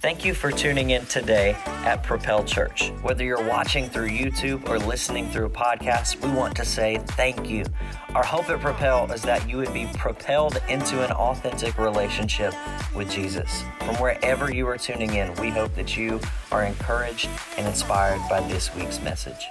[0.00, 2.88] Thank you for tuning in today at Propel Church.
[3.02, 7.50] Whether you're watching through YouTube or listening through a podcast, we want to say thank
[7.50, 7.66] you.
[8.14, 12.54] Our hope at Propel is that you would be propelled into an authentic relationship
[12.96, 13.62] with Jesus.
[13.80, 16.18] From wherever you are tuning in, we hope that you
[16.50, 17.28] are encouraged
[17.58, 19.48] and inspired by this week's message.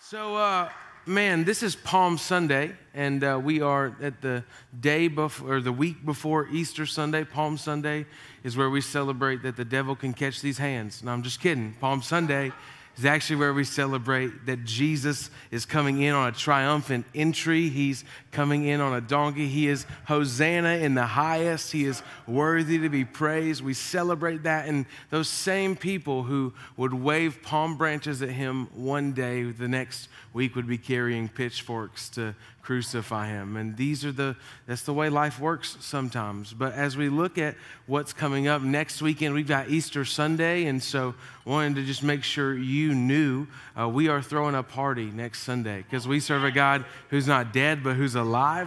[0.00, 0.68] So, uh,
[1.06, 4.44] man, this is Palm Sunday, and uh, we are at the
[4.78, 7.24] day before, or the week before Easter Sunday.
[7.24, 8.06] Palm Sunday
[8.44, 11.02] is where we celebrate that the devil can catch these hands.
[11.02, 11.74] No, I'm just kidding.
[11.80, 12.52] Palm Sunday
[12.98, 17.68] is actually where we celebrate that Jesus is coming in on a triumphant entry.
[17.68, 19.46] He's coming in on a donkey.
[19.46, 21.70] He is Hosanna in the highest.
[21.70, 23.62] He is worthy to be praised.
[23.62, 24.66] We celebrate that.
[24.66, 30.08] And those same people who would wave palm branches at him one day, the next
[30.32, 33.56] week would be carrying pitchforks to crucify him.
[33.56, 36.52] And these are the, that's the way life works sometimes.
[36.52, 37.56] But as we look at
[37.86, 40.66] what's coming up next weekend, we've got Easter Sunday.
[40.66, 41.14] And so
[41.44, 45.82] wanted to just make sure you knew uh, we are throwing a party next Sunday
[45.82, 48.21] because we serve a God who's not dead, but who's alive.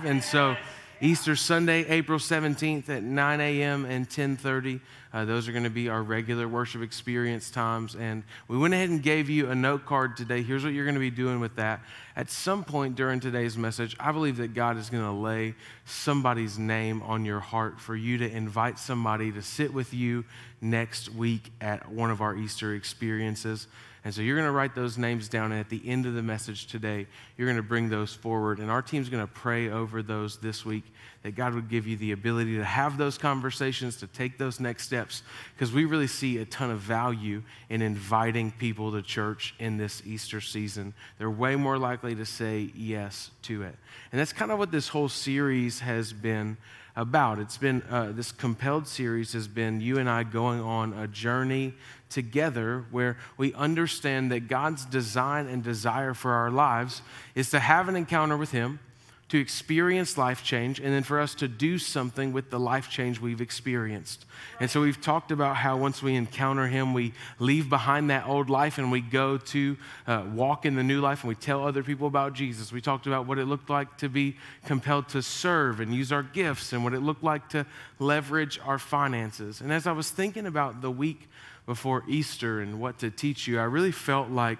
[0.05, 0.55] And so
[1.01, 3.83] Easter Sunday, April 17th at 9 a.m.
[3.83, 4.79] and 1030.
[5.13, 7.95] Uh, those are going to be our regular worship experience times.
[7.95, 10.41] And we went ahead and gave you a note card today.
[10.41, 11.81] Here's what you're going to be doing with that.
[12.15, 16.57] At some point during today's message, I believe that God is going to lay somebody's
[16.57, 20.23] name on your heart for you to invite somebody to sit with you
[20.61, 23.67] next week at one of our Easter experiences.
[24.05, 26.21] And so you're going to write those names down, and at the end of the
[26.21, 28.59] message today, you're going to bring those forward.
[28.59, 30.83] And our team's going to pray over those this week
[31.23, 34.83] that God would give you the ability to have those conversations, to take those next
[34.83, 35.23] steps,
[35.55, 40.03] because we really see a ton of value in inviting people to church in this
[40.05, 40.93] Easter season.
[41.17, 43.75] They're way more likely to say yes to it.
[44.11, 46.57] And that's kind of what this whole series has been
[46.95, 47.39] about.
[47.39, 51.73] It's been uh, this compelled series has been you and I going on a journey
[52.09, 57.01] together where we understand that God's design and desire for our lives
[57.33, 58.79] is to have an encounter with Him
[59.27, 63.19] to experience life change and then for us to do something with the life change
[63.19, 64.23] we've experienced.
[64.59, 68.51] And so we've talked about how once we encounter Him, we leave behind that old
[68.51, 71.81] life and we go to uh, walk in the new life and we tell other
[71.81, 72.71] people about Jesus.
[72.71, 76.23] We talked about what it looked like to be compelled to serve and use our
[76.23, 77.65] gifts and what it looked like to
[77.97, 79.59] leverage our finances.
[79.59, 81.29] And as I was thinking about the week
[81.65, 84.59] before Easter and what to teach you, I really felt like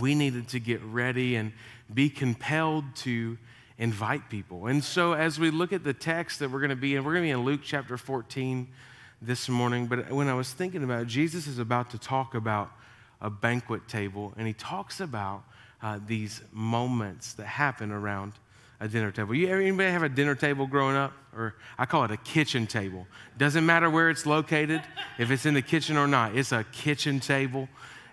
[0.00, 1.52] we needed to get ready and
[1.92, 3.38] be compelled to
[3.80, 4.66] invite people.
[4.66, 7.14] And so, as we look at the text that we're going to be in, we're
[7.14, 8.68] going to be in Luke chapter 14
[9.22, 9.86] this morning.
[9.86, 12.70] But when I was thinking about it, Jesus is about to talk about
[13.22, 15.44] a banquet table, and he talks about
[15.82, 18.34] uh, these moments that happen around
[18.80, 19.34] a dinner table.
[19.34, 21.12] You anybody have a dinner table growing up?
[21.34, 23.06] Or I call it a kitchen table.
[23.38, 24.82] Doesn't matter where it's located,
[25.18, 27.68] if it's in the kitchen or not, it's a kitchen table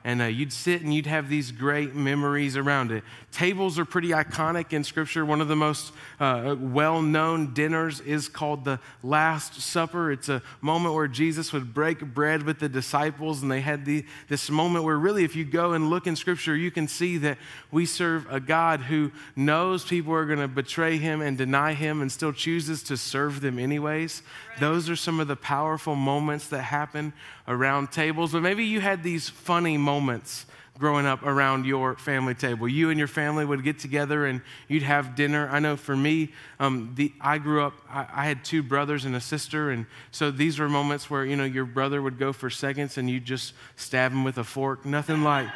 [0.08, 3.04] and uh, you'd sit and you'd have these great memories around it.
[3.34, 5.26] Tables are pretty iconic in Scripture.
[5.26, 10.14] One of the most uh, well known dinners is called the Last Supper.
[10.14, 14.06] It's a moment where Jesus would break bread with the disciples, and they had the,
[14.30, 17.38] this moment where, really, if you go and look in Scripture, you can see that
[17.70, 22.02] we serve a God who knows people are going to betray him and deny him
[22.02, 24.22] and still chooses to serve them anyways.
[24.52, 24.60] Right.
[24.62, 27.12] Those are some of the powerful moments that happen
[27.46, 28.32] around tables.
[28.32, 30.46] But maybe you had these funny moments moments
[30.78, 32.68] growing up around your family table.
[32.68, 35.50] You and your family would get together and you'd have dinner.
[35.52, 39.16] I know for me, um, the, I grew up, I, I, had two brothers and
[39.16, 42.52] a sister, and so these were moments where, you know, your brother would go for
[42.52, 44.86] seconds and you'd just stab him with a fork.
[44.86, 45.48] Nothing like,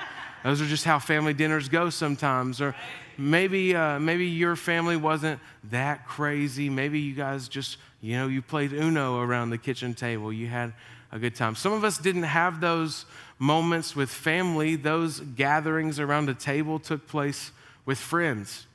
[0.44, 2.60] those are just how family dinners go sometimes.
[2.60, 2.76] Or
[3.16, 6.68] maybe, uh, maybe your family wasn't that crazy.
[6.68, 10.34] Maybe you guys just, you know, you played Uno around the kitchen table.
[10.34, 10.74] You had
[11.12, 11.56] a good time.
[11.56, 13.06] Some of us didn't have those
[13.38, 17.52] moments with family, those gatherings around a table took place
[17.86, 18.68] with friends.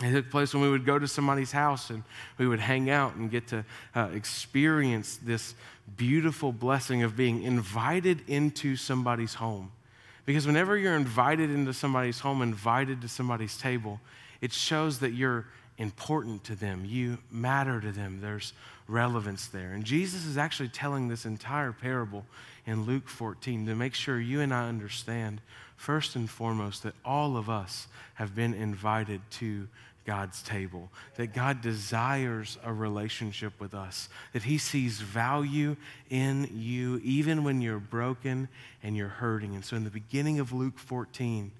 [0.00, 2.02] It took place when we would go to somebody's house and
[2.38, 5.54] we would hang out and get to uh, experience this
[5.96, 9.70] beautiful blessing of being invited into somebody's home.
[10.24, 14.00] Because whenever you're invited into somebody's home, invited to somebody's table,
[14.40, 15.46] it shows that you're
[15.78, 16.84] important to them.
[16.84, 18.20] You matter to them.
[18.20, 18.52] There's
[18.92, 19.72] relevance there.
[19.72, 22.24] And Jesus is actually telling this entire parable
[22.66, 25.40] in Luke 14 to make sure you and I understand,
[25.76, 29.66] first and foremost, that all of us have been invited to
[30.04, 35.76] God's table, that God desires a relationship with us, that He sees value
[36.10, 38.48] in you even when you're broken
[38.82, 39.54] and you're hurting.
[39.54, 41.52] And so, in the beginning of Luke 14,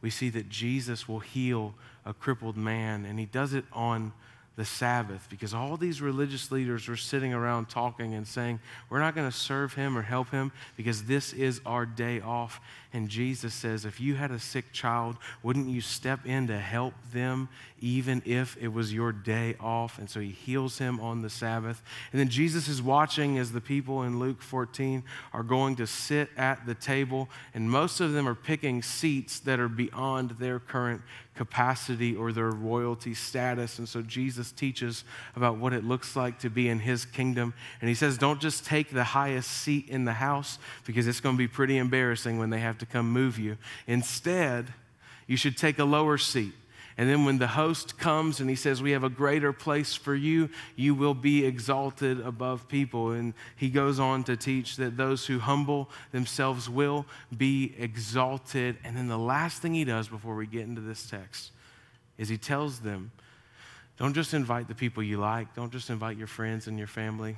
[0.00, 1.74] we see that Jesus will heal
[2.04, 4.12] a crippled man, and He does it on
[4.54, 8.60] the Sabbath because all these religious leaders were sitting around talking and saying,
[8.90, 12.60] We're not going to serve him or help him because this is our day off.
[12.92, 16.92] And Jesus says, If you had a sick child, wouldn't you step in to help
[17.12, 17.48] them
[17.80, 19.98] even if it was your day off?
[19.98, 21.82] And so he heals him on the Sabbath.
[22.12, 25.02] And then Jesus is watching as the people in Luke 14
[25.32, 29.58] are going to sit at the table, and most of them are picking seats that
[29.58, 31.00] are beyond their current
[31.34, 33.78] capacity or their royalty status.
[33.78, 37.54] And so Jesus teaches about what it looks like to be in his kingdom.
[37.80, 41.34] And he says, don't just take the highest seat in the house because it's going
[41.34, 43.56] to be pretty embarrassing when they have to come move you.
[43.86, 44.72] Instead,
[45.26, 46.52] you should take a lower seat
[46.98, 50.14] and then when the host comes and he says, We have a greater place for
[50.14, 53.12] you, you will be exalted above people.
[53.12, 58.76] And he goes on to teach that those who humble themselves will be exalted.
[58.84, 61.52] And then the last thing he does before we get into this text
[62.18, 63.10] is he tells them,
[63.96, 67.36] Don't just invite the people you like, don't just invite your friends and your family.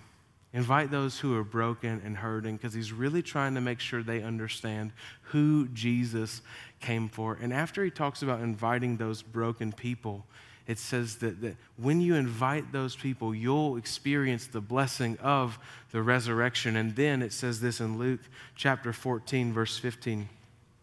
[0.55, 4.23] Invite those who are broken and hurting because he's really trying to make sure they
[4.23, 4.93] understand
[5.23, 6.43] who Jesus
[6.81, 7.37] came for.
[7.43, 10.25] And after he talks about inviting those broken people,
[10.69, 15.59] it says that, that when you invite those people, you'll experience the blessing of
[15.91, 16.77] the resurrection.
[16.77, 18.21] And then it says this in Luke
[18.55, 20.29] chapter 14, verse 15.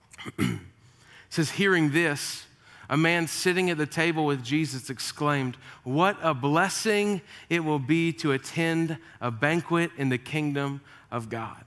[0.38, 0.60] it
[1.30, 2.46] says, Hearing this,
[2.92, 5.56] a man sitting at the table with Jesus exclaimed,
[5.86, 11.64] What a blessing it will be to attend a banquet in the kingdom of God.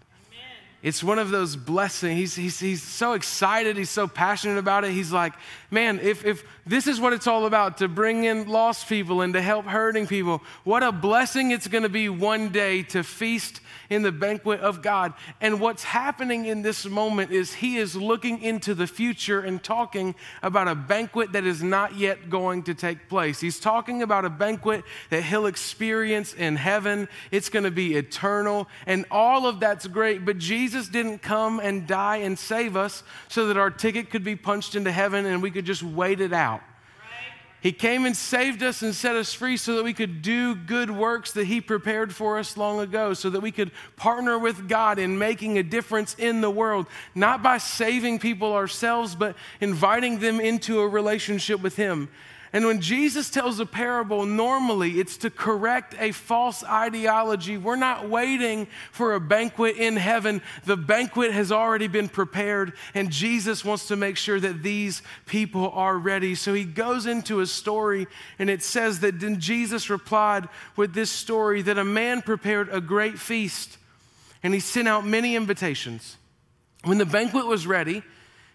[0.85, 2.19] It's one of those blessings.
[2.19, 3.79] He's, he's, he's so excited.
[3.79, 4.91] He's so passionate about it.
[4.91, 5.33] He's like,
[5.71, 9.33] man, if, if this is what it's all about to bring in lost people and
[9.33, 13.63] to help hurting people, what a blessing it's going to be one day to feast
[13.89, 15.15] in the banquet of God.
[15.41, 20.15] And what's happening in this moment is he is looking into the future and talking
[20.43, 23.41] about a banquet that is not yet going to take place.
[23.41, 27.09] He's talking about a banquet that he'll experience in heaven.
[27.31, 30.27] It's going to be eternal, and all of that's great.
[30.27, 34.37] But Jesus didn't come and die and save us so that our ticket could be
[34.37, 36.61] punched into heaven and we could just wait it out.
[37.65, 40.91] He came and saved us and set us free so that we could do good
[40.91, 44.99] works that He prepared for us long ago, so that we could partner with God
[44.99, 50.41] in making a difference in the world, not by saving people ourselves, but inviting them
[50.41, 52.11] into a relationship with Him.
[52.55, 57.59] And when Jesus tells a parable, normally it's to correct a false ideology.
[57.59, 60.41] We're not waiting for a banquet in heaven.
[60.65, 65.71] The banquet has already been prepared, and Jesus wants to make sure that these people
[65.71, 66.37] are ready.
[66.37, 68.07] So he goes into a story,
[68.39, 72.81] and it says that then Jesus replied with this story that a man prepared a
[72.81, 73.79] great feast,
[74.45, 76.19] and he sent out many invitations.
[76.85, 78.05] When the banquet was ready,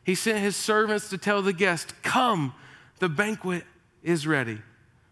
[0.05, 2.53] he sent his servants to tell the guests, Come,
[2.99, 3.65] the banquet
[4.03, 4.59] is ready.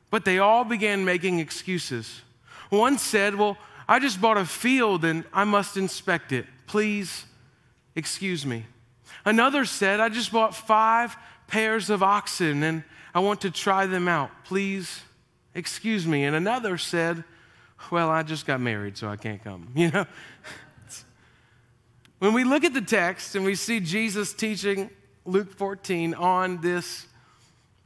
[0.09, 2.21] But they all began making excuses.
[2.69, 3.57] One said, Well,
[3.87, 6.45] I just bought a field and I must inspect it.
[6.65, 7.25] Please
[7.95, 8.65] excuse me.
[9.25, 11.15] Another said, I just bought five
[11.47, 14.29] pairs of oxen and I want to try them out.
[14.43, 15.01] Please
[15.55, 16.23] excuse me.
[16.23, 17.23] And another said,
[17.91, 19.69] Well, I just got married, so I can't come.
[19.75, 20.05] You know?
[22.19, 24.89] when we look at the text and we see Jesus teaching
[25.25, 27.05] Luke 14 on this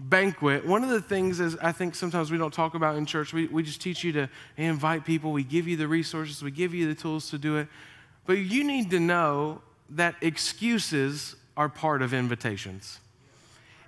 [0.09, 3.33] banquet, one of the things is I think sometimes we don't talk about in church,
[3.33, 6.74] we, we just teach you to invite people, we give you the resources, we give
[6.74, 7.68] you the tools to do it.
[8.25, 13.00] But you need to know that excuses are part of invitations.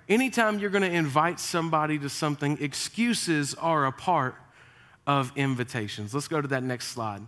[0.08, 4.34] Anytime you're going to invite somebody to something, excuses are a part
[5.06, 6.12] of invitations.
[6.12, 7.22] Let's go to that next slide.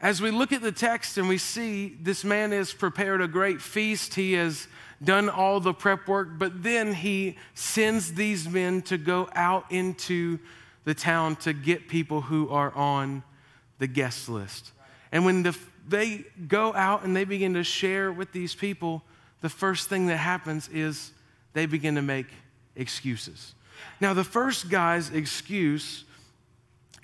[0.00, 3.62] As we look at the text and we see this man has prepared a great
[3.62, 4.68] feast, he has
[5.02, 10.38] done all the prep work, but then he sends these men to go out into
[10.84, 13.22] the town to get people who are on
[13.78, 14.72] the guest list.
[15.12, 15.56] And when the,
[15.88, 19.02] they go out and they begin to share with these people,
[19.40, 21.12] the first thing that happens is
[21.52, 22.26] they begin to make
[22.76, 23.54] excuses.
[24.00, 26.04] Now, the first guy's excuse,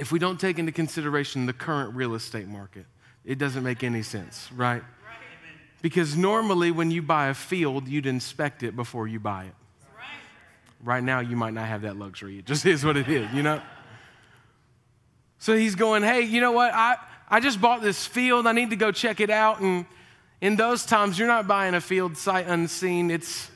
[0.00, 2.86] if we don't take into consideration the current real estate market,
[3.22, 4.82] it doesn't make any sense, right?
[5.82, 9.54] Because normally, when you buy a field, you'd inspect it before you buy it.
[10.82, 12.38] Right now, you might not have that luxury.
[12.38, 13.60] It just is what it is, you know?
[15.38, 16.72] So he's going, hey, you know what?
[16.72, 16.96] I,
[17.28, 18.46] I just bought this field.
[18.46, 19.60] I need to go check it out.
[19.60, 19.84] And
[20.40, 23.10] in those times, you're not buying a field sight unseen.
[23.10, 23.50] It's,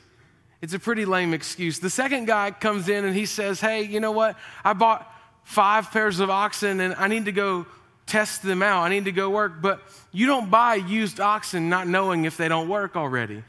[0.61, 1.79] it's a pretty lame excuse.
[1.79, 4.37] The second guy comes in and he says, hey, you know what?
[4.63, 5.11] I bought
[5.45, 7.65] five pairs of oxen and I need to go
[8.05, 8.83] test them out.
[8.83, 9.61] I need to go work.
[9.61, 9.79] But
[10.11, 13.43] you don't buy used oxen not knowing if they don't work already.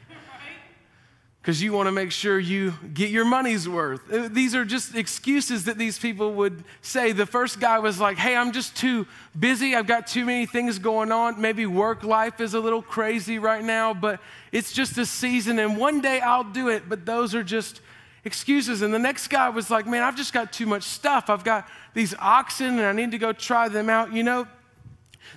[1.41, 4.11] because you want to make sure you get your money's worth.
[4.11, 7.13] Uh, these are just excuses that these people would say.
[7.13, 9.75] The first guy was like, Hey, I'm just too busy.
[9.75, 11.41] I've got too many things going on.
[11.41, 14.19] Maybe work life is a little crazy right now, but
[14.51, 16.87] it's just a season and one day I'll do it.
[16.87, 17.81] But those are just
[18.23, 18.81] excuses.
[18.81, 21.29] And the next guy was like, Man, I've just got too much stuff.
[21.29, 24.13] I've got these oxen and I need to go try them out.
[24.13, 24.47] You know,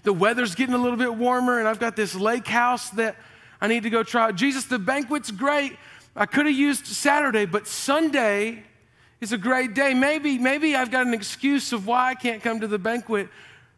[0.02, 3.16] the weather's getting a little bit warmer and I've got this lake house that
[3.60, 4.32] I need to go try.
[4.32, 5.76] Jesus, the banquet's great
[6.16, 8.64] I could have used Saturday, but Sunday
[9.20, 9.94] is a great day.
[9.94, 13.28] Maybe, maybe I've got an excuse of why I can't come to the banquet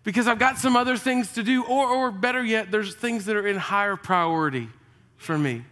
[0.04, 3.36] because I've got some other things to do, or, or better yet, there's things that
[3.36, 4.68] are in higher priority
[5.16, 5.64] for me.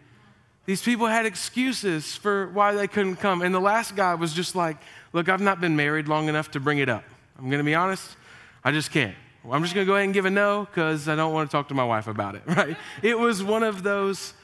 [0.67, 3.43] These people had excuses for why they couldn't come.
[3.43, 4.77] And the last guy was just like,
[5.13, 7.03] Look, I've not been married long enough to bring it up.
[7.37, 8.17] I'm going to be honest,
[8.63, 9.17] I just can't.
[9.51, 11.57] I'm just going to go ahead and give a no because I don't want to
[11.57, 12.77] talk to my wife about it, right?
[13.03, 14.35] It was one of those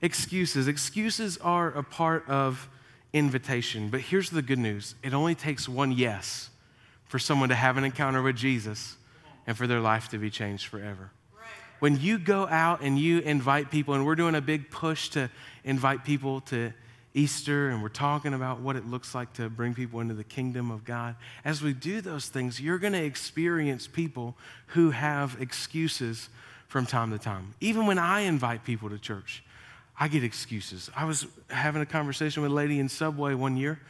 [0.00, 0.68] excuses.
[0.68, 2.68] Excuses are a part of
[3.12, 3.88] invitation.
[3.88, 6.50] But here's the good news it only takes one yes
[7.04, 8.96] for someone to have an encounter with Jesus
[9.46, 11.10] and for their life to be changed forever.
[11.78, 15.30] When you go out and you invite people, and we're doing a big push to
[15.64, 16.72] invite people to
[17.12, 20.70] Easter, and we're talking about what it looks like to bring people into the kingdom
[20.70, 21.16] of God.
[21.44, 24.36] As we do those things, you're going to experience people
[24.68, 26.28] who have excuses
[26.68, 27.54] from time to time.
[27.60, 29.42] Even when I invite people to church,
[29.98, 30.90] I get excuses.
[30.94, 33.80] I was having a conversation with a lady in Subway one year,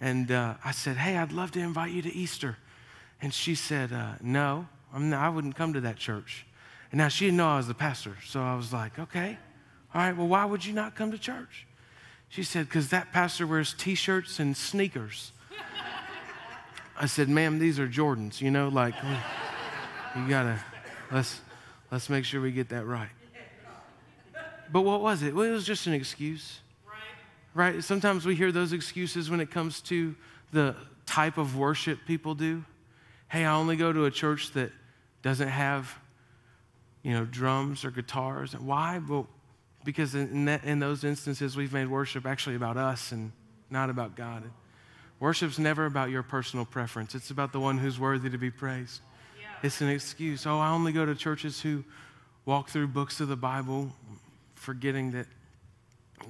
[0.00, 2.58] and uh, I said, Hey, I'd love to invite you to Easter.
[3.22, 6.44] And she said, uh, No, not, i wouldn't come to that church.
[6.94, 8.16] And now she didn't know I was the pastor.
[8.24, 9.36] So I was like, Okay,
[9.92, 11.66] all right, well, why would you not come to church?
[12.28, 15.32] She said, Because that pastor wears t shirts and sneakers.
[16.96, 18.94] I said, Ma'am, these are Jordans, you know, like,
[20.14, 20.60] you gotta,
[21.10, 21.40] let's,
[21.90, 23.08] let's make sure we get that right.
[24.70, 25.34] But what was it?
[25.34, 26.60] Well, it was just an excuse.
[26.86, 27.72] Right.
[27.74, 27.82] right?
[27.82, 30.14] Sometimes we hear those excuses when it comes to
[30.52, 32.64] the type of worship people do.
[33.26, 34.70] Hey, I only go to a church that
[35.22, 35.92] doesn't have,
[37.04, 38.56] you know, drums or guitars.
[38.58, 39.00] Why?
[39.06, 39.28] Well,
[39.84, 43.30] because in, that, in those instances, we've made worship actually about us and
[43.70, 44.42] not about God.
[45.20, 47.14] Worship's never about your personal preference.
[47.14, 49.02] It's about the one who's worthy to be praised.
[49.38, 49.46] Yeah.
[49.62, 50.46] It's an excuse.
[50.46, 51.84] Oh, I only go to churches who
[52.46, 53.92] walk through books of the Bible
[54.54, 55.26] forgetting that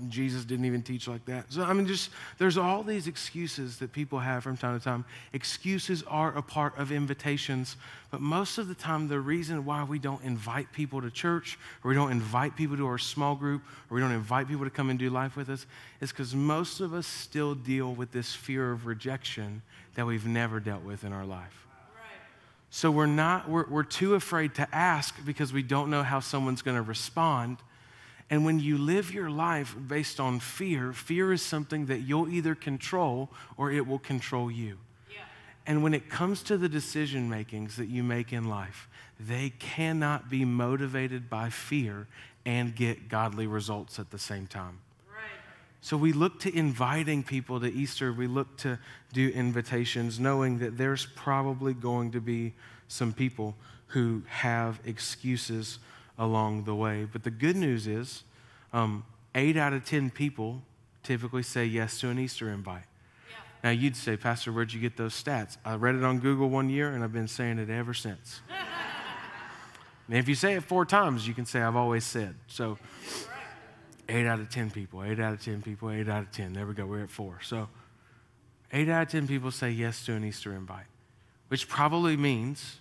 [0.08, 1.52] Jesus didn't even teach like that.
[1.52, 5.04] So, I mean, just there's all these excuses that people have from time to time.
[5.32, 7.76] Excuses are a part of invitations,
[8.10, 11.90] but most of the time, the reason why we don't invite people to church, or
[11.90, 14.90] we don't invite people to our small group, or we don't invite people to come
[14.90, 15.66] and do life with us,
[16.00, 19.62] is because most of us still deal with this fear of rejection
[19.94, 21.66] that we've never dealt with in our life.
[22.70, 26.60] So we're not, we're, we're too afraid to ask because we don't know how someone's
[26.60, 27.58] going to respond.
[28.30, 32.54] And when you live your life based on fear, fear is something that you'll either
[32.54, 34.78] control or it will control you.
[35.10, 35.18] Yeah.
[35.66, 38.88] And when it comes to the decision makings that you make in life,
[39.20, 42.06] they cannot be motivated by fear
[42.46, 44.80] and get godly results at the same time.
[45.84, 48.78] So we look to inviting people to Easter, we look to
[49.12, 52.54] do invitations, knowing that there's probably going to be
[52.88, 53.54] some people
[53.88, 55.78] who have excuses
[56.18, 57.06] along the way.
[57.10, 58.24] But the good news is,
[58.72, 59.04] um,
[59.34, 60.62] eight out of 10 people
[61.02, 62.84] typically say yes to an Easter invite.
[63.28, 63.36] Yeah.
[63.64, 65.56] Now, you'd say, Pastor, where'd you get those stats?
[65.64, 68.40] I read it on Google one year, and I've been saying it ever since.
[70.08, 72.34] and if you say it four times, you can say, I've always said.
[72.46, 72.78] So,
[74.08, 76.52] eight out of 10 people, eight out of 10 people, eight out of 10.
[76.52, 77.40] There we go, we're at four.
[77.42, 77.68] So,
[78.72, 80.86] eight out of 10 people say yes to an Easter invite,
[81.48, 82.78] which probably means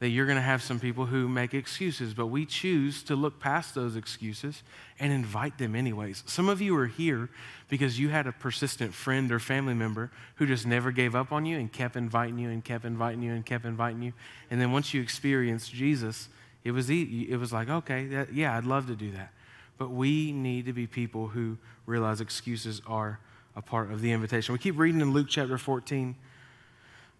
[0.00, 3.38] that you're going to have some people who make excuses, but we choose to look
[3.38, 4.62] past those excuses
[4.98, 6.22] and invite them anyways.
[6.26, 7.28] Some of you are here
[7.68, 11.44] because you had a persistent friend or family member who just never gave up on
[11.44, 14.14] you and kept inviting you and kept inviting you and kept inviting you.
[14.50, 16.30] And then once you experienced Jesus,
[16.64, 19.32] it was, it was like, okay, that, yeah, I'd love to do that.
[19.76, 23.20] But we need to be people who realize excuses are
[23.54, 24.54] a part of the invitation.
[24.54, 26.16] We keep reading in Luke chapter 14,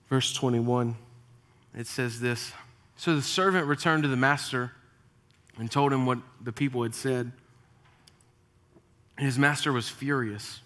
[0.08, 0.96] verse 21.
[1.74, 2.52] It says this.
[3.00, 4.72] So the servant returned to the master
[5.56, 7.32] and told him what the people had said.
[9.16, 10.60] And his master was furious.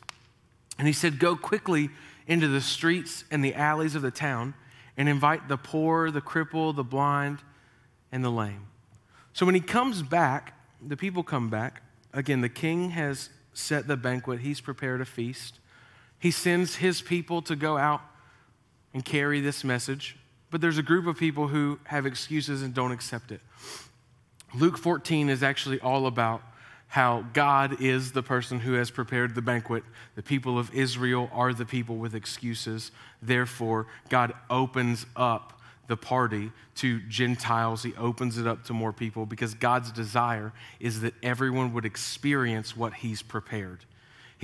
[0.76, 1.90] And he said, Go quickly
[2.26, 4.54] into the streets and the alleys of the town
[4.96, 7.38] and invite the poor, the crippled, the blind,
[8.10, 8.66] and the lame.
[9.32, 11.82] So when he comes back, the people come back.
[12.12, 15.60] Again, the king has set the banquet, he's prepared a feast.
[16.18, 18.02] He sends his people to go out
[18.92, 20.16] and carry this message
[20.54, 23.40] but there's a group of people who have excuses and don't accept it.
[24.54, 26.42] Luke 14 is actually all about
[26.86, 29.82] how God is the person who has prepared the banquet.
[30.14, 32.92] The people of Israel are the people with excuses.
[33.20, 37.82] Therefore, God opens up the party to Gentiles.
[37.82, 42.76] He opens it up to more people because God's desire is that everyone would experience
[42.76, 43.86] what He's prepared.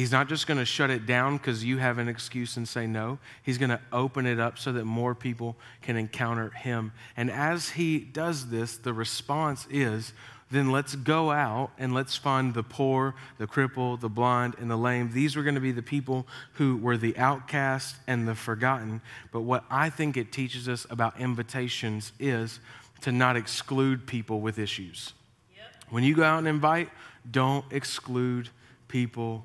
[0.00, 2.87] He's not just going to shut it down because you have an excuse and say
[2.87, 3.19] no.
[3.42, 6.92] He's going to open it up so that more people can encounter Him.
[7.19, 10.14] And as He does this, the response is
[10.50, 14.76] then let's go out and let's find the poor, the crippled, the blind, and the
[14.78, 15.11] lame.
[15.12, 19.02] These were going to be the people who were the outcast and the forgotten.
[19.33, 22.59] But what I think it teaches us about invitations is
[23.02, 25.12] to not exclude people with issues.
[25.54, 25.66] Yep.
[25.90, 26.88] When you go out and invite,
[27.30, 28.49] don't exclude
[28.88, 29.45] people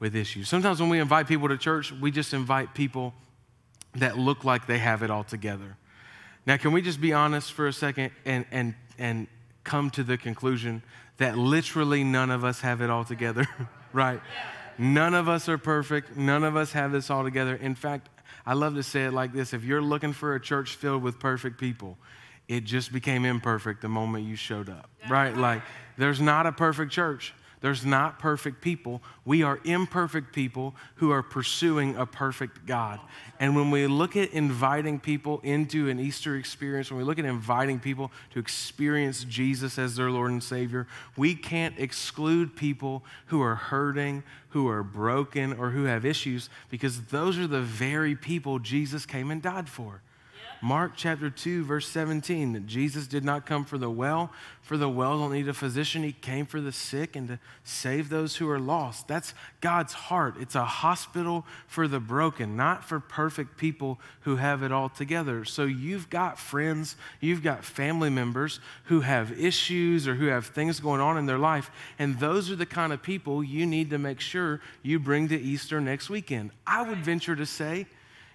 [0.00, 0.48] with issues.
[0.48, 3.14] Sometimes when we invite people to church, we just invite people
[3.96, 5.76] that look like they have it all together.
[6.46, 9.26] Now, can we just be honest for a second and, and, and
[9.64, 10.82] come to the conclusion
[11.18, 13.46] that literally none of us have it all together,
[13.92, 14.20] right?
[14.78, 16.16] None of us are perfect.
[16.16, 17.56] None of us have this all together.
[17.56, 18.08] In fact,
[18.46, 21.18] I love to say it like this if you're looking for a church filled with
[21.18, 21.98] perfect people,
[22.46, 25.36] it just became imperfect the moment you showed up, right?
[25.36, 25.60] Like,
[25.98, 27.34] there's not a perfect church.
[27.60, 29.02] There's not perfect people.
[29.24, 33.00] We are imperfect people who are pursuing a perfect God.
[33.40, 37.24] And when we look at inviting people into an Easter experience, when we look at
[37.24, 40.86] inviting people to experience Jesus as their Lord and Savior,
[41.16, 47.02] we can't exclude people who are hurting, who are broken, or who have issues because
[47.06, 50.00] those are the very people Jesus came and died for.
[50.60, 54.88] Mark chapter 2, verse 17, that Jesus did not come for the well, for the
[54.88, 56.02] well don't need a physician.
[56.02, 59.06] He came for the sick and to save those who are lost.
[59.06, 60.34] That's God's heart.
[60.40, 65.44] It's a hospital for the broken, not for perfect people who have it all together.
[65.44, 70.80] So you've got friends, you've got family members who have issues or who have things
[70.80, 73.98] going on in their life, and those are the kind of people you need to
[73.98, 76.50] make sure you bring to Easter next weekend.
[76.66, 77.86] I would venture to say,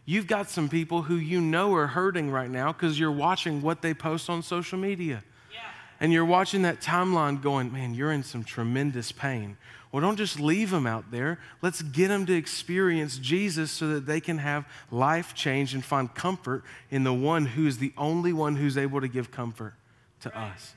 [0.06, 3.82] You've got some people who you know are hurting right now because you're watching what
[3.82, 5.24] they post on social media.
[5.52, 5.60] Yeah.
[6.00, 9.58] And you're watching that timeline going, man, you're in some tremendous pain.
[9.92, 11.40] Well, don't just leave them out there.
[11.62, 16.14] Let's get them to experience Jesus so that they can have life change and find
[16.14, 19.76] comfort in the one who is the only one who's able to give comfort
[20.22, 20.52] to right.
[20.52, 20.74] us.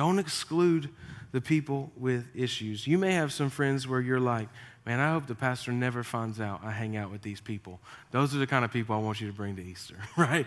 [0.00, 0.88] Don't exclude
[1.30, 2.86] the people with issues.
[2.86, 4.48] You may have some friends where you're like,
[4.86, 7.80] man, I hope the pastor never finds out I hang out with these people.
[8.10, 10.46] Those are the kind of people I want you to bring to Easter, right?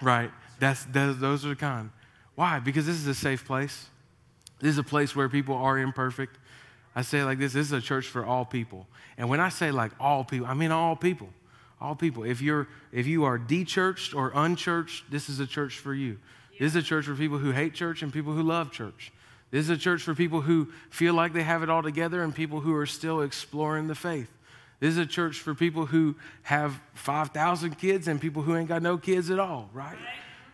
[0.00, 0.30] Right.
[0.60, 1.90] That's, those, those are the kind.
[2.36, 2.60] Why?
[2.60, 3.88] Because this is a safe place.
[4.60, 6.38] This is a place where people are imperfect.
[6.94, 8.86] I say like this this is a church for all people.
[9.18, 11.30] And when I say like all people, I mean all people.
[11.80, 12.22] All people.
[12.22, 16.18] If you're if you are de-churched or unchurched, this is a church for you.
[16.58, 19.12] This is a church for people who hate church and people who love church.
[19.50, 22.34] This is a church for people who feel like they have it all together and
[22.34, 24.30] people who are still exploring the faith.
[24.80, 28.82] This is a church for people who have 5,000 kids and people who ain't got
[28.82, 29.96] no kids at all, right?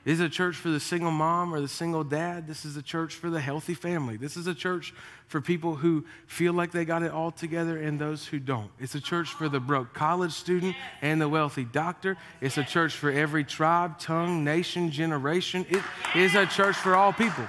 [0.05, 2.47] This is a church for the single mom or the single dad.
[2.47, 4.17] This is a church for the healthy family.
[4.17, 4.95] This is a church
[5.27, 8.71] for people who feel like they got it all together and those who don't.
[8.79, 12.17] It's a church for the broke college student and the wealthy doctor.
[12.41, 15.67] It's a church for every tribe, tongue, nation, generation.
[15.69, 15.83] It
[16.17, 17.47] is a church for all people.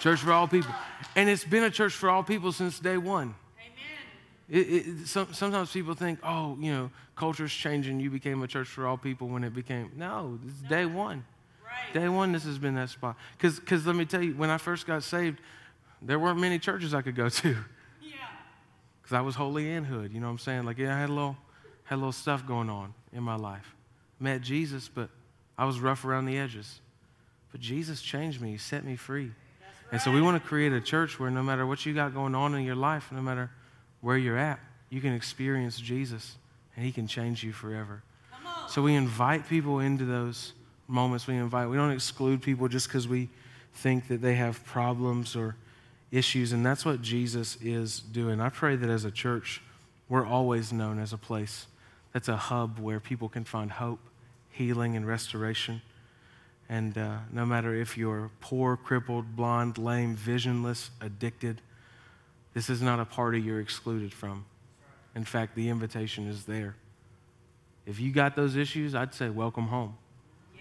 [0.00, 0.74] Church for all people.
[1.16, 3.34] And it's been a church for all people since day one.
[4.50, 8.00] It, it, some, sometimes people think, oh, you know, culture's changing.
[8.00, 9.92] You became a church for all people when it became.
[9.96, 11.24] No, it's is day one.
[11.64, 11.94] Right.
[11.94, 13.16] Day one, this has been that spot.
[13.38, 15.38] Because let me tell you, when I first got saved,
[16.02, 17.56] there weren't many churches I could go to.
[18.02, 18.16] Yeah.
[19.02, 20.12] Because I was holy and hood.
[20.12, 20.64] You know what I'm saying?
[20.64, 21.36] Like, yeah, I had a little,
[21.84, 23.74] had a little stuff going on in my life.
[24.18, 25.10] Met Jesus, but
[25.56, 26.80] I was rough around the edges.
[27.52, 28.52] But Jesus changed me.
[28.52, 29.30] He set me free.
[29.92, 32.34] And so we want to create a church where no matter what you got going
[32.34, 33.50] on in your life, no matter
[34.00, 34.58] where you're at,
[34.88, 36.36] you can experience Jesus
[36.76, 38.02] and he can change you forever.
[38.68, 40.52] So we invite people into those
[40.86, 41.68] moments we invite.
[41.68, 43.28] We don't exclude people just because we
[43.74, 45.56] think that they have problems or
[46.10, 46.52] issues.
[46.52, 48.40] And that's what Jesus is doing.
[48.40, 49.62] I pray that as a church,
[50.08, 51.66] we're always known as a place
[52.12, 54.00] that's a hub where people can find hope,
[54.50, 55.80] healing, and restoration.
[56.68, 61.60] And uh, no matter if you're poor, crippled, blind, lame, visionless, addicted,
[62.54, 64.44] this is not a party you're excluded from.
[65.14, 66.76] In fact, the invitation is there.
[67.86, 69.96] If you got those issues, I'd say welcome home.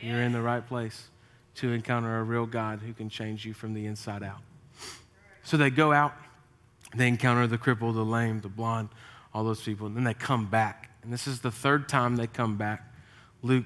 [0.01, 1.09] You're in the right place
[1.55, 4.39] to encounter a real God who can change you from the inside out.
[5.43, 6.13] So they go out,
[6.95, 8.89] they encounter the crippled, the lame, the blind,
[9.33, 10.89] all those people, and then they come back.
[11.03, 12.93] And this is the third time they come back.
[13.41, 13.65] Luke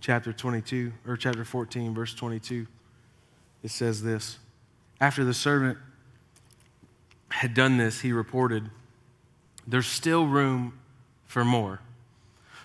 [0.00, 2.66] chapter 22, or chapter 14, verse 22,
[3.62, 4.38] it says this
[5.00, 5.78] After the servant
[7.36, 8.70] had done this, he reported,
[9.66, 10.78] There's still room
[11.26, 11.80] for more.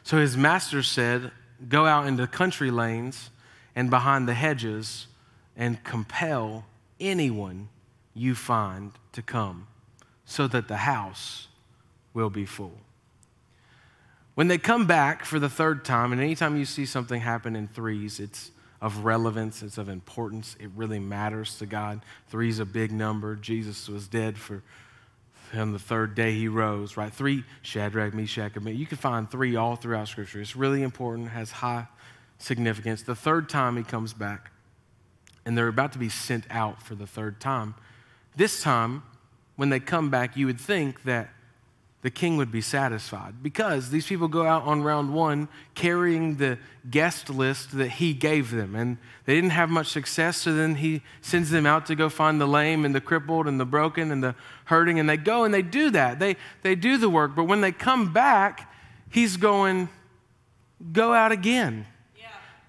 [0.01, 1.31] So his master said,
[1.67, 3.31] Go out into country lanes
[3.75, 5.07] and behind the hedges
[5.57, 6.65] and compel
[7.01, 7.67] anyone
[8.13, 9.67] you find to come,
[10.23, 11.49] so that the house
[12.13, 12.77] will be full.
[14.36, 17.67] When they come back for the third time, and anytime you see something happen in
[17.67, 18.51] threes, it's
[18.82, 22.02] of relevance, it's of importance, it really matters to God.
[22.30, 23.36] Three is a big number.
[23.36, 24.63] Jesus was dead for
[25.54, 27.12] on the third day he rose, right?
[27.12, 28.80] Three, Shadrach, Meshach, Abednego.
[28.80, 30.39] You can find three all throughout Scripture.
[30.39, 31.88] It's really important, has high
[32.38, 33.04] significance.
[33.04, 34.52] The third time he comes back,
[35.46, 37.76] and they're about to be sent out for the third time.
[38.36, 39.04] This time,
[39.58, 41.30] when they come back, you would think that
[42.02, 46.58] the king would be satisfied because these people go out on round one carrying the
[46.90, 48.76] guest list that he gave them.
[48.76, 52.42] And they didn't have much success, so then he sends them out to go find
[52.42, 54.34] the lame and the crippled and the broken and the
[54.66, 55.00] hurting.
[55.00, 56.20] And they go and they do that.
[56.20, 57.36] They, they do the work.
[57.36, 58.72] But when they come back,
[59.12, 59.88] he's going,
[60.92, 61.86] go out again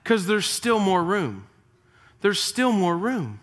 [0.03, 1.47] because there's still more room.
[2.21, 3.41] There's still more room.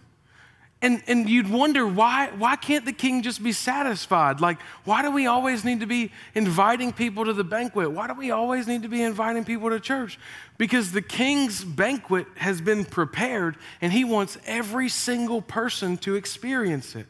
[0.81, 4.39] And, and you'd wonder why, why can't the king just be satisfied?
[4.39, 7.91] Like, why do we always need to be inviting people to the banquet?
[7.91, 10.17] Why do we always need to be inviting people to church?
[10.57, 16.95] Because the king's banquet has been prepared and he wants every single person to experience
[16.95, 17.07] it.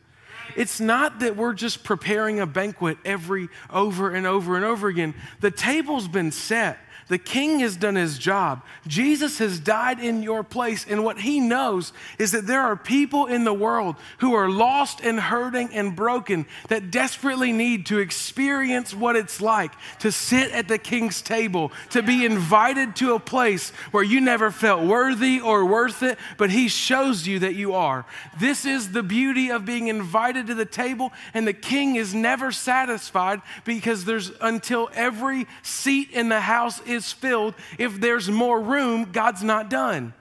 [0.55, 5.13] It's not that we're just preparing a banquet every over and over and over again.
[5.41, 6.79] The table's been set.
[7.09, 8.61] The king has done his job.
[8.87, 10.85] Jesus has died in your place.
[10.87, 15.01] And what he knows is that there are people in the world who are lost
[15.01, 20.67] and hurting and broken that desperately need to experience what it's like to sit at
[20.67, 25.65] the king's table, to be invited to a place where you never felt worthy or
[25.65, 28.05] worth it, but he shows you that you are.
[28.39, 32.51] This is the beauty of being invited to the table, and the king is never
[32.51, 37.55] satisfied because there's until every seat in the house is is filled.
[37.77, 40.13] If there's more room, God's not done.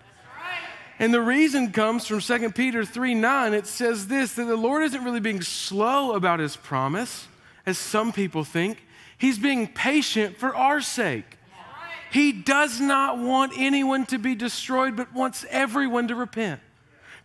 [1.01, 3.55] And the reason comes from 2 Peter 3 9.
[3.55, 7.29] It says this that the Lord isn't really being slow about his promise,
[7.67, 8.85] as some people think.
[9.17, 11.39] He's being patient for our sake.
[12.11, 16.61] He does not want anyone to be destroyed, but wants everyone to repent.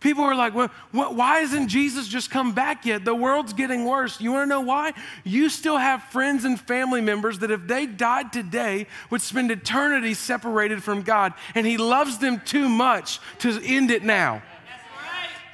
[0.04, 3.06] People are like, well, why isn't Jesus just come back yet?
[3.06, 4.20] The world's getting worse.
[4.20, 4.92] You want to know why?
[5.24, 10.12] You still have friends and family members that if they died today would spend eternity
[10.12, 14.42] separated from God, and He loves them too much to end it now.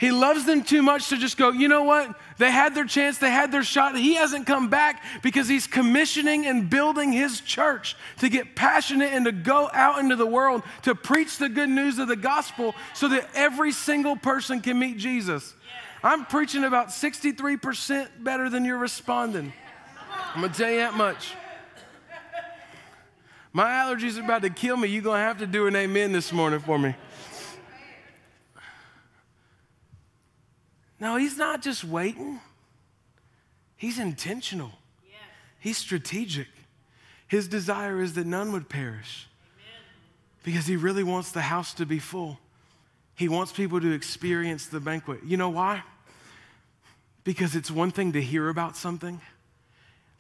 [0.01, 2.19] He loves them too much to just go, you know what?
[2.39, 3.95] They had their chance, they had their shot.
[3.99, 9.27] He hasn't come back because he's commissioning and building his church to get passionate and
[9.27, 13.09] to go out into the world to preach the good news of the gospel so
[13.09, 15.53] that every single person can meet Jesus.
[16.03, 19.53] I'm preaching about 63% better than you're responding.
[20.35, 21.35] I'm gonna tell you that much.
[23.53, 24.89] My allergies are about to kill me.
[24.89, 26.95] You're gonna have to do an amen this morning for me.
[31.01, 32.41] No, he's not just waiting,
[33.77, 35.19] he's intentional, yes.
[35.59, 36.47] he's strategic.
[37.27, 39.83] His desire is that none would perish Amen.
[40.43, 42.39] because he really wants the house to be full.
[43.15, 45.21] He wants people to experience the banquet.
[45.25, 45.83] You know why?
[47.23, 49.21] Because it's one thing to hear about something,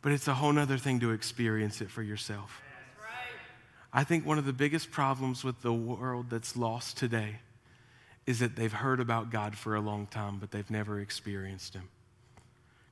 [0.02, 2.62] but it's a whole other thing to experience it for yourself.
[3.00, 3.08] Right.
[3.92, 7.40] I think one of the biggest problems with the world that's lost today
[8.30, 11.88] is that they've heard about God for a long time, but they've never experienced Him.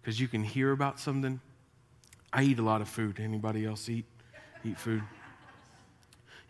[0.03, 1.41] Because you can hear about something.
[2.33, 3.21] I eat a lot of food.
[3.21, 4.05] Anybody else eat?
[4.65, 5.01] Eat food?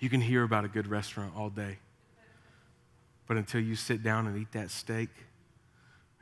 [0.00, 1.76] You can hear about a good restaurant all day.
[3.26, 5.10] But until you sit down and eat that steak,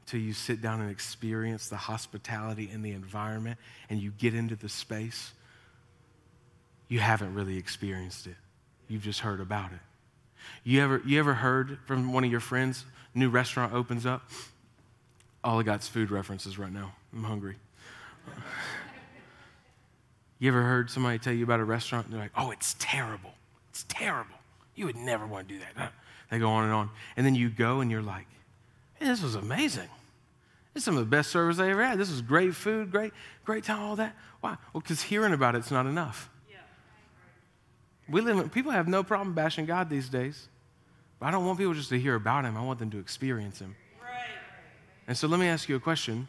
[0.00, 4.56] until you sit down and experience the hospitality and the environment and you get into
[4.56, 5.32] the space,
[6.88, 8.36] you haven't really experienced it.
[8.88, 9.85] You've just heard about it.
[10.64, 14.28] You ever, you ever heard from one of your friends, new restaurant opens up?
[15.44, 16.92] All I got's food references right now.
[17.12, 17.56] I'm hungry.
[20.38, 23.32] You ever heard somebody tell you about a restaurant and they're like, oh, it's terrible.
[23.70, 24.34] It's terrible.
[24.74, 25.92] You would never want to do that.
[26.30, 26.90] They go on and on.
[27.16, 28.26] And then you go and you're like,
[28.94, 29.88] hey, this was amazing.
[30.74, 31.98] This is some of the best service I ever had.
[31.98, 33.12] This was great food, great,
[33.44, 34.14] great time, all that.
[34.40, 34.56] Why?
[34.72, 36.28] Well, because hearing about it's not enough.
[38.08, 40.48] We live, people have no problem bashing God these days.
[41.18, 42.56] But I don't want people just to hear about him.
[42.56, 43.74] I want them to experience him.
[44.00, 44.10] Right.
[45.08, 46.28] And so let me ask you a question.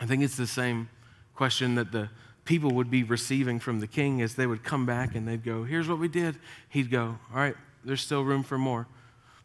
[0.00, 0.88] I think it's the same
[1.34, 2.10] question that the
[2.44, 5.64] people would be receiving from the king as they would come back and they'd go,
[5.64, 6.36] Here's what we did.
[6.68, 8.86] He'd go, All right, there's still room for more.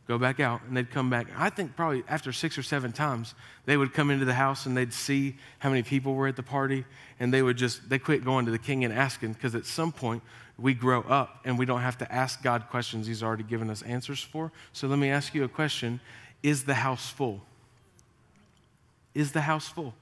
[0.07, 1.27] go back out, and they'd come back.
[1.37, 4.75] I think probably after six or seven times, they would come into the house and
[4.75, 6.85] they'd see how many people were at the party,
[7.19, 9.91] and they would just, they quit going to the king and asking, because at some
[9.91, 10.23] point,
[10.57, 13.81] we grow up and we don't have to ask God questions He's already given us
[13.81, 14.51] answers for.
[14.71, 15.99] So let me ask you a question
[16.41, 17.41] Is the house full?
[19.13, 19.93] Is the house full?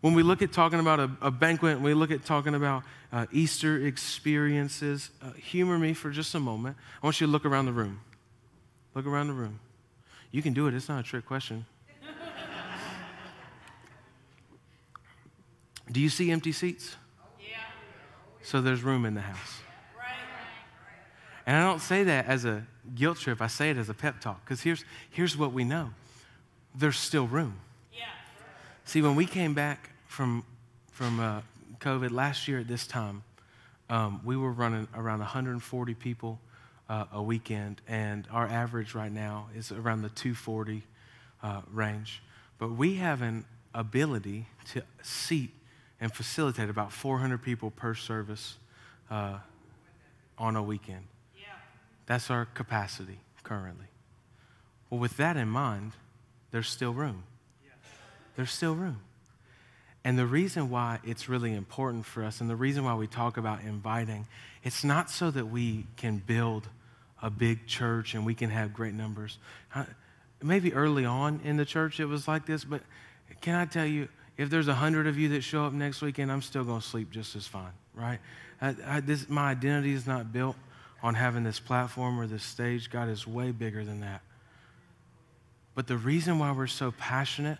[0.00, 3.26] When we look at talking about a, a banquet, we look at talking about uh,
[3.30, 6.76] Easter experiences, uh, humor me for just a moment.
[7.00, 8.00] I want you to look around the room.
[8.94, 9.60] Look around the room.
[10.32, 11.66] You can do it, it's not a trick question.
[15.92, 16.96] do you see empty seats?
[18.42, 19.60] So there's room in the house.
[21.46, 24.20] And I don't say that as a guilt trip, I say it as a pep
[24.20, 25.90] talk because here's, here's what we know
[26.74, 27.60] there's still room.
[27.92, 28.04] Yeah.
[28.84, 30.44] See, when we came back from,
[30.90, 31.40] from uh,
[31.80, 33.24] COVID last year at this time,
[33.90, 36.40] um, we were running around 140 people
[36.88, 40.82] uh, a weekend, and our average right now is around the 240
[41.42, 42.22] uh, range.
[42.58, 45.50] But we have an ability to seat
[46.02, 48.58] and facilitate about 400 people per service
[49.08, 49.38] uh,
[50.36, 51.06] on a weekend.
[51.38, 51.44] Yeah.
[52.06, 53.86] That's our capacity currently.
[54.90, 55.92] Well, with that in mind,
[56.50, 57.22] there's still room.
[58.34, 58.98] There's still room.
[60.04, 63.36] And the reason why it's really important for us and the reason why we talk
[63.36, 64.26] about inviting,
[64.64, 66.68] it's not so that we can build
[67.22, 69.38] a big church and we can have great numbers.
[70.42, 72.82] Maybe early on in the church it was like this, but
[73.40, 76.32] can I tell you, if there's a hundred of you that show up next weekend,
[76.32, 78.18] I'm still going to sleep just as fine, right?
[78.60, 80.56] I, I, this, my identity is not built
[81.02, 82.90] on having this platform or this stage.
[82.90, 84.22] God is way bigger than that.
[85.74, 87.58] But the reason why we're so passionate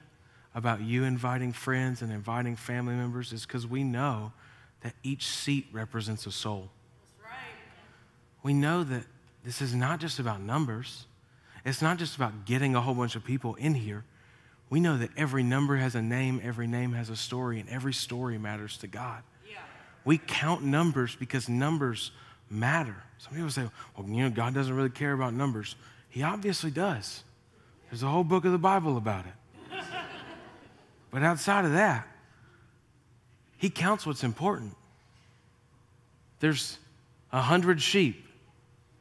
[0.55, 4.33] about you inviting friends and inviting family members is because we know
[4.83, 6.69] that each seat represents a soul.
[7.23, 7.31] Right.
[8.43, 9.05] We know that
[9.45, 11.07] this is not just about numbers,
[11.65, 14.05] it's not just about getting a whole bunch of people in here.
[14.73, 17.93] We know that every number has a name, every name has a story, and every
[17.93, 19.23] story matters to God.
[19.47, 19.59] Yeah.
[20.07, 22.11] We count numbers because numbers
[22.49, 22.97] matter.
[23.19, 25.77] Some people say, well, you know, God doesn't really care about numbers.
[26.09, 27.23] He obviously does.
[27.91, 29.33] There's a whole book of the Bible about it.
[31.11, 32.09] But outside of that,
[33.59, 34.75] he counts what's important.
[36.41, 36.79] There's
[37.31, 38.27] a hundred sheep,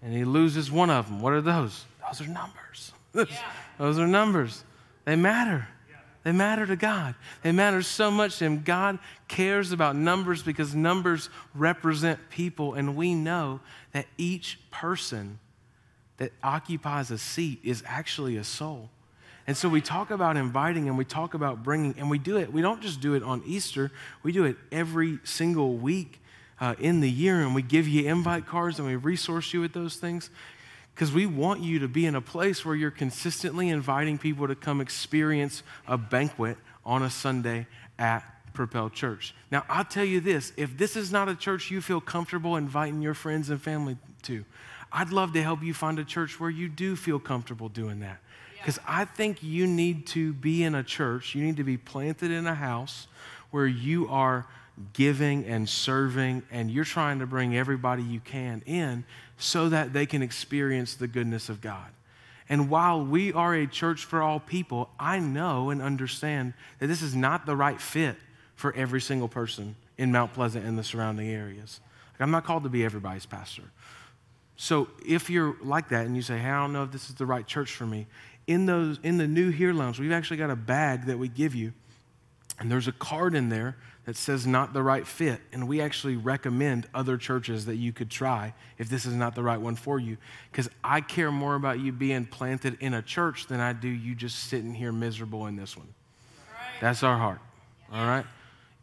[0.01, 1.21] and he loses one of them.
[1.21, 1.85] What are those?
[2.05, 2.91] Those are numbers.
[3.15, 3.25] Yeah.
[3.77, 4.65] those are numbers.
[5.05, 5.67] They matter.
[6.23, 7.15] They matter to God.
[7.41, 8.61] They matter so much to Him.
[8.61, 13.59] God cares about numbers because numbers represent people, and we know
[13.93, 15.39] that each person
[16.17, 18.89] that occupies a seat is actually a soul.
[19.47, 22.53] And so we talk about inviting and we talk about bringing, and we do it.
[22.53, 26.21] We don't just do it on Easter, we do it every single week
[26.59, 29.73] uh, in the year, and we give you invite cards and we resource you with
[29.73, 30.29] those things
[30.93, 34.55] because we want you to be in a place where you're consistently inviting people to
[34.55, 38.23] come experience a banquet on a Sunday at
[38.53, 39.33] Propel Church.
[39.51, 43.01] Now, I'll tell you this if this is not a church you feel comfortable inviting
[43.01, 44.45] your friends and family to,
[44.91, 48.19] I'd love to help you find a church where you do feel comfortable doing that.
[48.57, 52.29] Because I think you need to be in a church, you need to be planted
[52.29, 53.07] in a house
[53.49, 54.45] where you are
[54.93, 59.03] giving and serving and you're trying to bring everybody you can in
[59.41, 61.87] so that they can experience the goodness of God.
[62.47, 67.01] And while we are a church for all people, I know and understand that this
[67.01, 68.17] is not the right fit
[68.55, 71.79] for every single person in Mount Pleasant and the surrounding areas.
[72.13, 73.63] Like, I'm not called to be everybody's pastor.
[74.57, 77.15] So if you're like that and you say, hey, I don't know if this is
[77.15, 78.05] the right church for me,
[78.45, 81.55] in those in the new here lounge, we've actually got a bag that we give
[81.55, 81.73] you,
[82.59, 85.39] and there's a card in there that says not the right fit.
[85.53, 89.43] And we actually recommend other churches that you could try if this is not the
[89.43, 90.17] right one for you.
[90.51, 94.15] Because I care more about you being planted in a church than I do you
[94.15, 95.87] just sitting here miserable in this one.
[96.49, 96.81] Right.
[96.81, 97.39] That's our heart.
[97.91, 98.25] All right?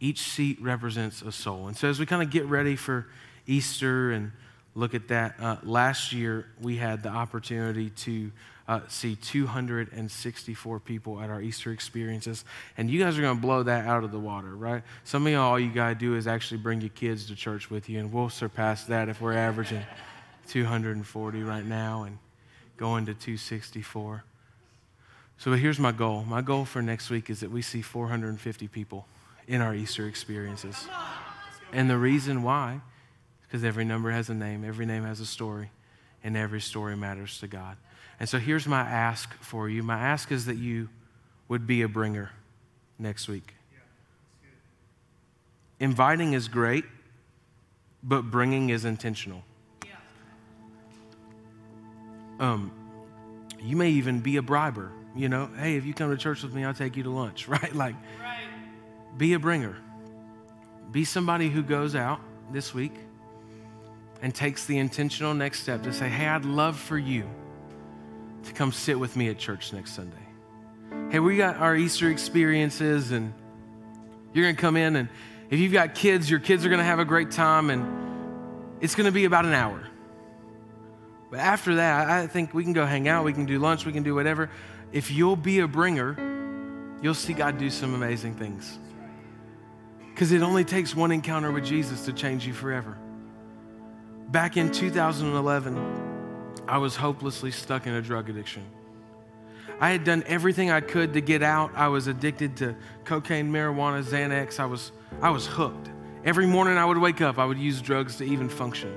[0.00, 1.66] Each seat represents a soul.
[1.66, 3.06] And so as we kind of get ready for
[3.46, 4.30] Easter and
[4.76, 8.30] look at that, uh, last year we had the opportunity to
[8.68, 12.44] uh, see 264 people at our Easter experiences.
[12.76, 14.82] And you guys are going to blow that out of the water, right?
[15.04, 17.70] Some of y'all, all you got to do is actually bring your kids to church
[17.70, 19.82] with you, and we'll surpass that if we're averaging
[20.48, 22.18] 240 right now and
[22.76, 24.22] going to 264.
[25.38, 26.24] So here's my goal.
[26.24, 29.06] My goal for next week is that we see 450 people
[29.46, 30.86] in our Easter experiences.
[31.72, 32.80] And the reason why is
[33.46, 35.70] because every number has a name, every name has a story,
[36.22, 37.78] and every story matters to God.
[38.20, 39.82] And so here's my ask for you.
[39.82, 40.88] My ask is that you
[41.48, 42.30] would be a bringer
[42.98, 43.54] next week.
[45.80, 46.84] Inviting is great,
[48.02, 49.42] but bringing is intentional.
[52.40, 52.72] Um,
[53.60, 54.92] You may even be a briber.
[55.16, 57.48] You know, hey, if you come to church with me, I'll take you to lunch,
[57.48, 57.74] right?
[57.74, 58.46] Like, right.
[59.16, 59.76] be a bringer.
[60.92, 62.20] Be somebody who goes out
[62.52, 62.94] this week
[64.22, 67.28] and takes the intentional next step to say, hey, I'd love for you
[68.48, 70.16] to come sit with me at church next Sunday.
[71.10, 73.32] Hey, we got our Easter experiences, and
[74.32, 75.08] you're going to come in, and
[75.50, 78.94] if you've got kids, your kids are going to have a great time, and it's
[78.94, 79.86] going to be about an hour.
[81.30, 83.92] But after that, I think we can go hang out, we can do lunch, we
[83.92, 84.50] can do whatever.
[84.92, 86.16] If you'll be a bringer,
[87.02, 88.78] you'll see God do some amazing things.
[90.10, 92.98] Because it only takes one encounter with Jesus to change you forever.
[94.30, 96.07] Back in 2011,
[96.66, 98.64] I was hopelessly stuck in a drug addiction.
[99.80, 101.72] I had done everything I could to get out.
[101.74, 104.58] I was addicted to cocaine, marijuana, Xanax.
[104.58, 105.90] I was, I was hooked.
[106.24, 108.96] Every morning I would wake up, I would use drugs to even function.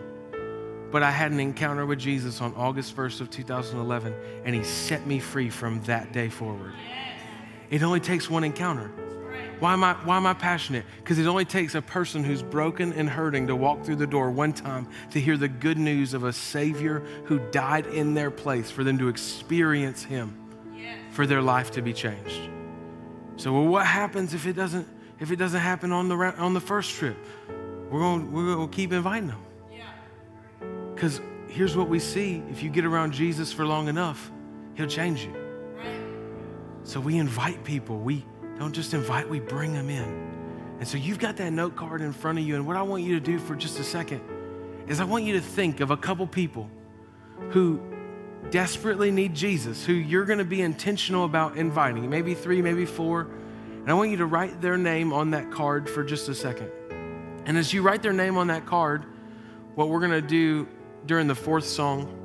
[0.92, 5.06] But I had an encounter with Jesus on August 1st of 2011, and he set
[5.06, 6.74] me free from that day forward.
[7.70, 8.92] It only takes one encounter.
[9.62, 10.86] Why am I, why am I passionate?
[10.98, 14.32] Because it only takes a person who's broken and hurting to walk through the door
[14.32, 18.72] one time to hear the good news of a Savior who died in their place
[18.72, 20.36] for them to experience Him,
[21.12, 22.50] for their life to be changed.
[23.36, 24.88] So, well, what happens if it doesn't,
[25.20, 27.18] if it doesn't happen on the, on the first trip?
[27.92, 29.44] We're going we're going to keep inviting them.
[30.96, 34.32] Because here's what we see if you get around Jesus for long enough,
[34.74, 35.36] He'll change you.
[36.84, 38.00] So we invite people.
[38.00, 38.26] We
[38.62, 40.76] don't just invite, we bring them in.
[40.78, 42.56] And so you've got that note card in front of you.
[42.56, 44.22] And what I want you to do for just a second
[44.88, 46.70] is I want you to think of a couple people
[47.50, 47.82] who
[48.52, 52.08] desperately need Jesus, who you're going to be intentional about inviting.
[52.08, 53.32] Maybe three, maybe four.
[53.80, 56.70] And I want you to write their name on that card for just a second.
[57.48, 59.06] And as you write their name on that card,
[59.74, 60.68] what we're going to do
[61.08, 62.16] during the fourth song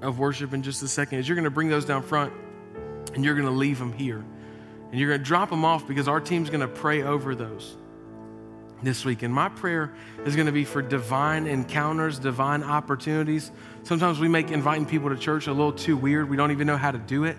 [0.00, 2.32] of worship in just a second is you're going to bring those down front
[3.14, 4.24] and you're going to leave them here.
[4.90, 7.76] And you're going to drop them off because our team's going to pray over those
[8.82, 9.22] this week.
[9.22, 9.92] And my prayer
[10.24, 13.50] is going to be for divine encounters, divine opportunities.
[13.82, 16.28] Sometimes we make inviting people to church a little too weird.
[16.28, 17.36] We don't even know how to do it.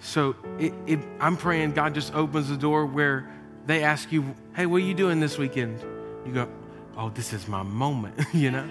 [0.00, 3.30] So it, it, I'm praying God just opens the door where
[3.66, 5.80] they ask you, hey, what are you doing this weekend?
[6.24, 6.48] You go,
[6.96, 8.66] oh, this is my moment, you know?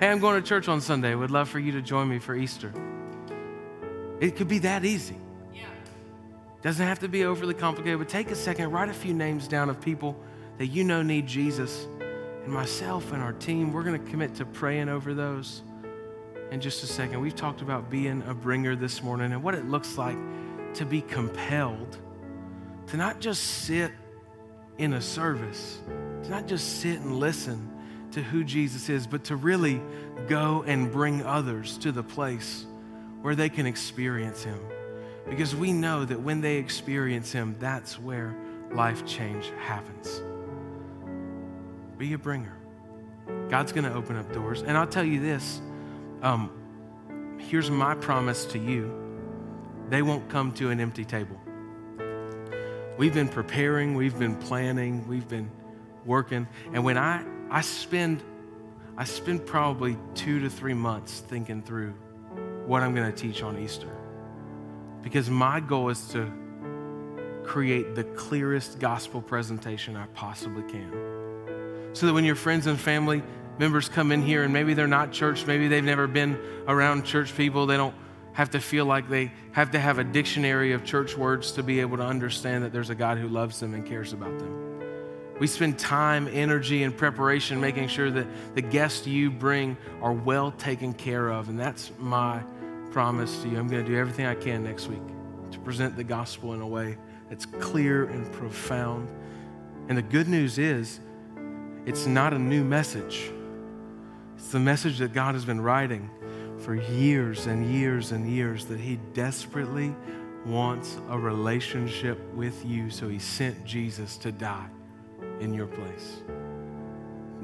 [0.00, 1.14] Hey, I'm going to church on Sunday.
[1.14, 2.72] Would love for you to join me for Easter.
[4.20, 5.16] It could be that easy.
[6.62, 9.70] Doesn't have to be overly complicated, but take a second, write a few names down
[9.70, 10.16] of people
[10.58, 11.86] that you know need Jesus.
[12.44, 15.62] And myself and our team, we're going to commit to praying over those
[16.50, 17.20] in just a second.
[17.20, 20.18] We've talked about being a bringer this morning and what it looks like
[20.74, 21.98] to be compelled
[22.88, 23.92] to not just sit
[24.78, 25.78] in a service,
[26.24, 27.70] to not just sit and listen
[28.12, 29.80] to who Jesus is, but to really
[30.26, 32.66] go and bring others to the place
[33.20, 34.58] where they can experience Him.
[35.28, 38.34] Because we know that when they experience Him, that's where
[38.72, 40.22] life change happens.
[41.96, 42.56] Be a bringer.
[43.48, 44.62] God's going to open up doors.
[44.62, 45.60] And I'll tell you this
[46.22, 46.50] um,
[47.38, 48.92] here's my promise to you
[49.88, 51.40] they won't come to an empty table.
[52.98, 55.50] We've been preparing, we've been planning, we've been
[56.04, 56.48] working.
[56.72, 58.22] And when I, I spend,
[58.96, 61.94] I spend probably two to three months thinking through
[62.66, 63.97] what I'm going to teach on Easter.
[65.08, 66.30] Because my goal is to
[67.42, 71.94] create the clearest gospel presentation I possibly can.
[71.94, 73.22] So that when your friends and family
[73.58, 77.34] members come in here and maybe they're not church, maybe they've never been around church
[77.34, 77.94] people, they don't
[78.34, 81.80] have to feel like they have to have a dictionary of church words to be
[81.80, 84.82] able to understand that there's a God who loves them and cares about them.
[85.40, 90.50] We spend time, energy, and preparation making sure that the guests you bring are well
[90.50, 91.48] taken care of.
[91.48, 92.42] And that's my
[92.98, 95.06] promise to you I'm going to do everything I can next week
[95.52, 96.98] to present the gospel in a way
[97.30, 99.08] that's clear and profound.
[99.88, 100.98] And the good news is,
[101.86, 103.30] it's not a new message.
[104.36, 106.10] It's the message that God has been writing
[106.58, 109.94] for years and years and years that He desperately
[110.44, 114.66] wants a relationship with you, so He sent Jesus to die
[115.38, 116.16] in your place.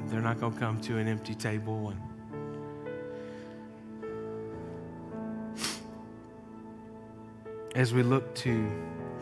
[0.07, 2.01] They're not going to come to an empty table and
[7.75, 8.71] as we look to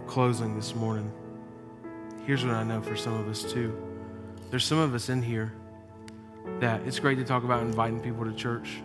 [0.07, 1.11] closing this morning,
[2.27, 3.75] here's what I know for some of us too.
[4.51, 5.55] There's some of us in here
[6.61, 8.83] that it's great to talk about inviting people to church,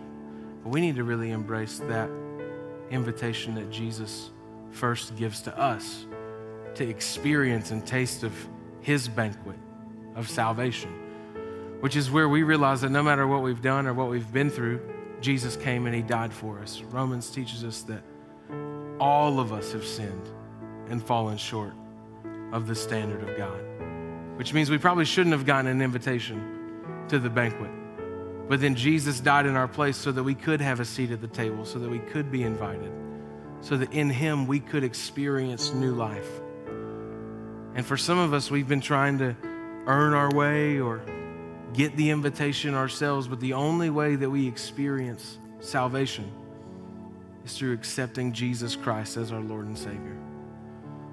[0.62, 2.08] but we need to really embrace that
[2.90, 4.30] invitation that Jesus
[4.70, 6.06] first gives to us
[6.74, 8.32] to experience and taste of
[8.80, 9.58] his banquet
[10.16, 10.90] of salvation,
[11.80, 14.48] which is where we realize that no matter what we've done or what we've been
[14.48, 14.80] through,
[15.20, 16.80] Jesus came and he died for us.
[16.80, 18.02] Romans teaches us that
[19.00, 20.28] all of us have sinned
[20.88, 21.72] and fallen short
[22.52, 23.60] of the standard of God,
[24.36, 27.70] which means we probably shouldn't have gotten an invitation to the banquet.
[28.48, 31.20] But then Jesus died in our place so that we could have a seat at
[31.20, 32.90] the table, so that we could be invited,
[33.60, 36.40] so that in Him we could experience new life.
[37.74, 39.36] And for some of us, we've been trying to
[39.86, 41.02] earn our way or
[41.74, 46.32] get the invitation ourselves, but the only way that we experience salvation
[47.48, 50.16] is through accepting Jesus Christ as our Lord and Savior.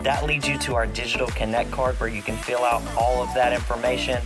[0.00, 3.34] That leads you to our digital connect card where you can fill out all of
[3.34, 4.22] that information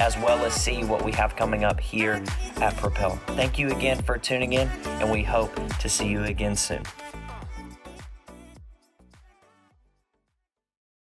[0.00, 2.22] as well as see what we have coming up here
[2.56, 3.16] at Propel.
[3.28, 4.68] Thank you again for tuning in,
[5.00, 6.82] and we hope to see you again soon.